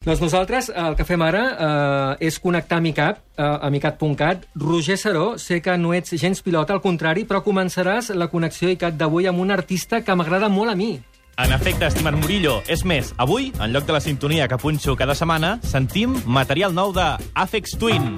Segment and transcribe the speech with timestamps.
[0.00, 4.46] Doncs nosaltres el que fem ara eh, és connectar amb ICAP, eh, amb ICAT.cat.
[4.56, 8.96] Roger Saró, sé que no ets gens pilota, al contrari, però començaràs la connexió ICAT
[8.96, 10.94] d'avui amb un artista que m'agrada molt a mi.
[11.36, 15.12] En efecte, estimat Murillo, és més, avui, en lloc de la sintonia que punxo cada
[15.12, 17.04] setmana, sentim material nou de
[17.34, 18.14] Afex Twin.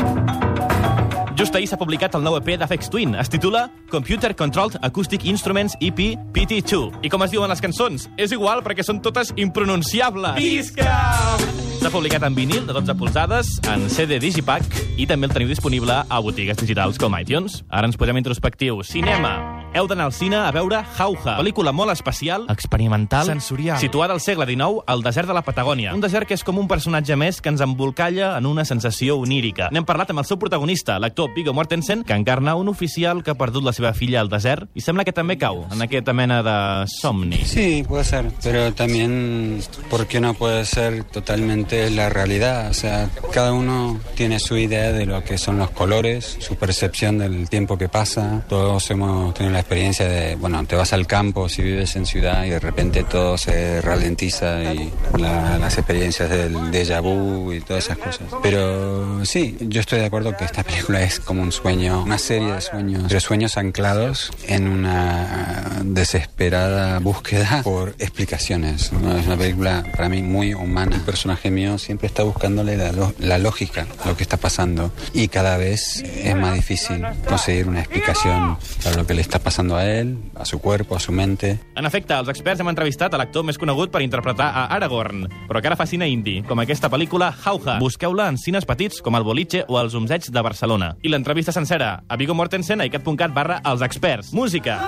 [1.35, 3.17] Just ahir s'ha publicat el nou EP d'Afex Twin.
[3.19, 5.99] Es titula Computer Controlled Acoustic Instruments EP
[6.31, 7.03] PT2.
[7.03, 8.07] I com es diuen les cançons?
[8.15, 10.39] És igual perquè són totes impronunciables.
[10.39, 11.62] Visca!
[11.83, 15.97] S'ha publicat en vinil de 12 polzades, en CD Digipack i també el teniu disponible
[16.07, 17.65] a botigues digitals com iTunes.
[17.75, 18.95] Ara ens posem introspectius.
[18.95, 19.62] Cinema.
[19.75, 23.79] Heu d'anar al cine a veure Jauja, pel·lícula molt especial, experimental, Sensorial.
[23.81, 25.95] situada al segle XIX al desert de la Patagònia.
[25.97, 29.71] Un desert que és com un personatge més que ens embolcalla en una sensació onírica.
[29.73, 33.35] N'hem parlat amb el seu protagonista, l'actor Viggo Mortensen, que encarna un oficial que ha
[33.41, 36.57] perdut la seva filla al desert i sembla que també cau en aquesta mena de
[36.93, 37.41] somni.
[37.47, 42.69] Sí, puede ser, pero también, ¿por qué no puede ser totalmente la realidad?
[42.69, 47.17] O sea, cada uno tiene su idea de lo que son los colores, su percepción
[47.17, 48.45] del tiempo que pasa.
[48.51, 52.45] Todos hemos tenido la experiencia de, bueno, te vas al campo si vives en ciudad
[52.45, 57.85] y de repente todo se ralentiza y la- las experiencias del déjà vu y todas
[57.87, 58.27] esas cosas.
[58.43, 62.53] Pero sí, yo estoy de acuerdo que esta película es como un sueño, una serie
[62.53, 68.93] de sueños, de sueños anclados en una desesperada búsqueda por explicaciones.
[68.93, 69.17] ¿no?
[69.17, 70.97] Es una película para mí muy humana.
[70.97, 75.57] El personaje mío siempre está buscándole la, la lógica lo que está pasando y cada
[75.57, 80.19] vez es más difícil conseguir una explicación para lo que le está pasando a él,
[80.35, 81.59] a su cuerpo, a su mente.
[81.77, 85.61] En efecte, els experts hem entrevistat a l'actor més conegut per interpretar a Aragorn, però
[85.61, 87.79] que ara fa cine indie, com aquesta pel·lícula Jauja.
[87.83, 90.95] Busqueu-la en cines petits com el Boliche o els Umzeig de Barcelona.
[91.03, 94.33] I l'entrevista sencera a Viggo Mortensen a icat.cat barra els experts.
[94.33, 94.81] Música!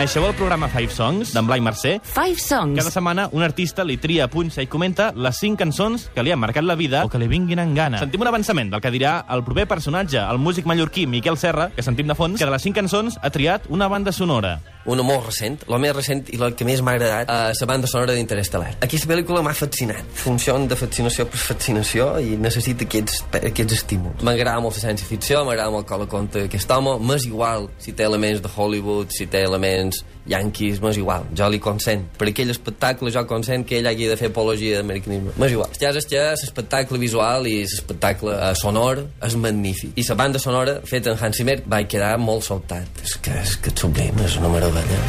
[0.00, 1.98] Coneixeu el programa Five Songs d'en Blai Mercè?
[2.02, 2.78] Five songs.
[2.78, 6.40] Cada setmana un artista li tria, punxa i comenta les cinc cançons que li han
[6.40, 8.00] marcat la vida o que li vinguin en gana.
[8.00, 11.84] Sentim un avançament del que dirà el proper personatge, el músic mallorquí Miquel Serra, que
[11.84, 14.58] sentim de fons, que de les cinc cançons ha triat una banda sonora.
[14.90, 17.86] una molt recent, la més recent i la que més m'ha agradat, uh, la banda
[17.86, 18.70] sonora d'Interestel·lar.
[18.80, 20.00] Aquesta pel·lícula m'ha fascinat.
[20.16, 24.24] Funciona de fascinació per fascinació i necessita aquests, aquests estímuls.
[24.24, 28.08] M'agrada molt la ciència-ficció, m'agrada molt com la conta aquest home, m'és igual si té
[28.08, 32.06] elements de Hollywood, si té elements yanquis, m'és igual, jo li consent.
[32.18, 35.34] Per aquell espectacle jo consent que ell hagi de fer apologia d'americanisme.
[35.40, 35.72] M'és igual.
[35.80, 39.96] Ja és que l'espectacle visual i l'espectacle eh, sonor és magnífic.
[39.96, 43.04] I la banda sonora feta en Hans Zimmer va quedar molt soltat.
[43.04, 45.02] És que és, que sublim, és una meravella.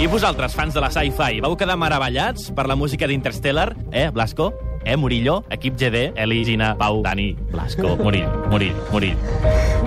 [0.00, 3.74] I vosaltres, fans de la sci-fi, vau quedar meravellats per la música d'Interstellar?
[3.92, 4.48] Eh, Blasco?
[4.84, 5.44] Eh, Murillo?
[5.50, 6.12] Equip GD?
[6.16, 9.16] Eli, Gina, Pau, Dani, Blasco, Murill, Murill, Murill.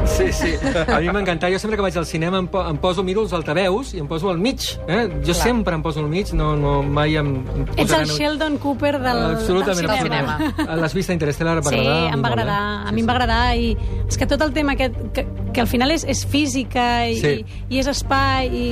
[0.05, 0.53] Sí, sí.
[0.87, 1.49] A mi m'encanta.
[1.49, 4.07] Jo sempre que vaig al cinema em, po em poso, miro els altaveus i em
[4.07, 4.59] poso al mig.
[4.87, 5.07] Eh?
[5.25, 7.31] Jo sempre em poso al mig, no, no mai em...
[7.55, 10.35] em Ets el Sheldon Cooper del, Absolutament, del cinema.
[10.35, 10.81] absolutament.
[10.83, 11.57] L'has vist a Interstellar?
[11.63, 12.13] Va Sí, agradar?
[12.13, 12.61] em va agradar.
[12.83, 13.71] A Sí, mi em va agradar i
[14.07, 17.45] és que tot el tema aquest, que, que al final és, és física i, Sí.
[17.69, 18.67] i és espai i...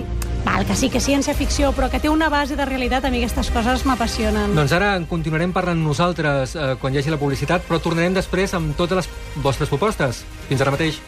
[0.46, 3.52] Val, que sí, que ciència-ficció, però que té una base de realitat, a mi aquestes
[3.54, 4.56] coses m'apassionen.
[4.58, 8.56] Doncs ara en continuarem parlant nosaltres eh, quan hi hagi la publicitat, però tornarem després
[8.58, 9.12] amb totes les
[9.44, 10.24] vostres propostes.
[10.50, 11.02] Fins ara mateix.